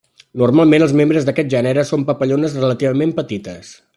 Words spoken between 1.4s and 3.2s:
gènere són papallones relativament